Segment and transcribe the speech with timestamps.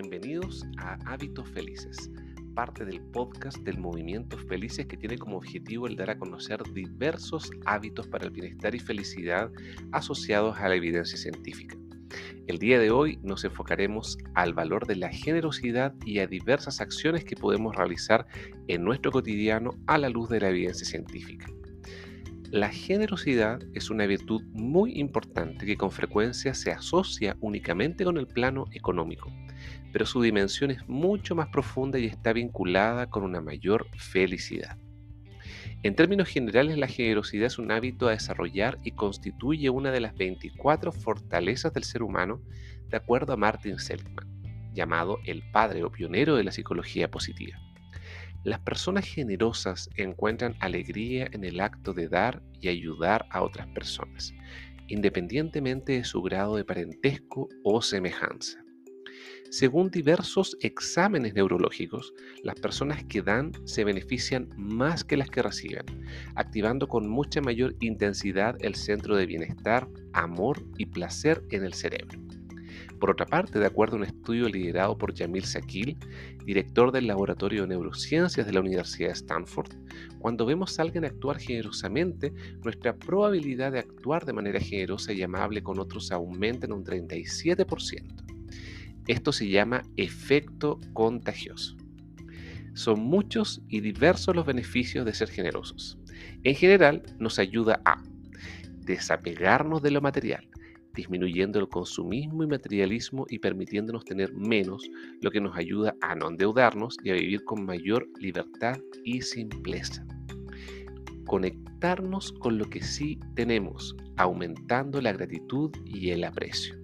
[0.00, 2.10] Bienvenidos a Hábitos Felices,
[2.54, 7.50] parte del podcast del Movimiento Felices que tiene como objetivo el dar a conocer diversos
[7.66, 9.52] hábitos para el bienestar y felicidad
[9.92, 11.76] asociados a la evidencia científica.
[12.46, 17.22] El día de hoy nos enfocaremos al valor de la generosidad y a diversas acciones
[17.22, 18.26] que podemos realizar
[18.68, 21.46] en nuestro cotidiano a la luz de la evidencia científica.
[22.50, 28.26] La generosidad es una virtud muy importante que con frecuencia se asocia únicamente con el
[28.26, 29.30] plano económico,
[29.92, 34.76] pero su dimensión es mucho más profunda y está vinculada con una mayor felicidad.
[35.82, 40.14] En términos generales, la generosidad es un hábito a desarrollar y constituye una de las
[40.14, 42.42] 24 fortalezas del ser humano,
[42.88, 44.28] de acuerdo a Martin Seligman,
[44.74, 47.58] llamado el padre o pionero de la psicología positiva.
[48.44, 54.34] Las personas generosas encuentran alegría en el acto de dar y ayudar a otras personas,
[54.88, 58.58] independientemente de su grado de parentesco o semejanza.
[59.50, 65.84] Según diversos exámenes neurológicos, las personas que dan se benefician más que las que reciben,
[66.36, 72.16] activando con mucha mayor intensidad el centro de bienestar, amor y placer en el cerebro.
[73.00, 75.98] Por otra parte, de acuerdo a un estudio liderado por Jamil Sakil,
[76.44, 79.72] director del Laboratorio de Neurociencias de la Universidad de Stanford,
[80.20, 85.60] cuando vemos a alguien actuar generosamente, nuestra probabilidad de actuar de manera generosa y amable
[85.60, 88.29] con otros aumenta en un 37%.
[89.06, 91.76] Esto se llama efecto contagioso.
[92.74, 95.98] Son muchos y diversos los beneficios de ser generosos.
[96.44, 98.02] En general, nos ayuda a
[98.84, 100.48] desapegarnos de lo material,
[100.94, 104.88] disminuyendo el consumismo y materialismo y permitiéndonos tener menos,
[105.20, 110.04] lo que nos ayuda a no endeudarnos y a vivir con mayor libertad y simpleza.
[111.26, 116.79] Conectarnos con lo que sí tenemos, aumentando la gratitud y el aprecio.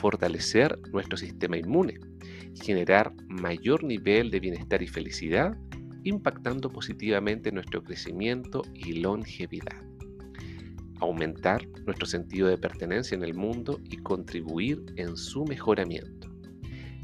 [0.00, 1.98] Fortalecer nuestro sistema inmune,
[2.62, 5.56] generar mayor nivel de bienestar y felicidad,
[6.04, 9.88] impactando positivamente nuestro crecimiento y longevidad
[11.00, 16.28] aumentar nuestro sentido de pertenencia en el mundo y contribuir en su mejoramiento,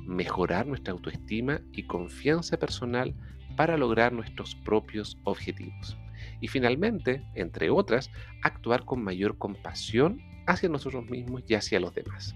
[0.06, 3.14] mejorar nuestra autoestima y confianza personal
[3.56, 5.96] para lograr nuestros propios objetivos.
[6.40, 8.10] Y finalmente, entre otras,
[8.42, 12.34] actuar con mayor compasión hacia nosotros mismos y hacia los demás.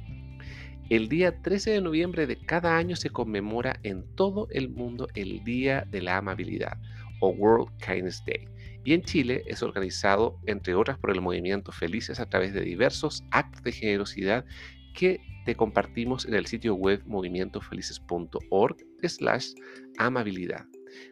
[0.91, 5.45] El día 13 de noviembre de cada año se conmemora en todo el mundo el
[5.45, 6.79] Día de la Amabilidad
[7.21, 8.49] o World Kindness Day
[8.85, 13.23] y en Chile es organizado, entre otras, por el movimiento Felices a través de diversos
[13.33, 14.47] actos de generosidad
[14.95, 19.53] que te compartimos en el sitio web movimientofelices.org slash
[19.99, 20.65] amabilidad.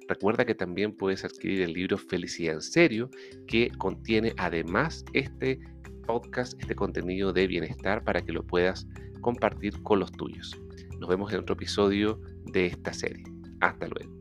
[0.08, 3.10] Recuerda que también puedes adquirir el libro Felicidad en Serio,
[3.46, 5.58] que contiene además este
[6.06, 8.86] podcast, este contenido de bienestar para que lo puedas
[9.26, 10.56] compartir con los tuyos.
[11.00, 13.24] Nos vemos en otro episodio de esta serie.
[13.60, 14.16] Hasta luego.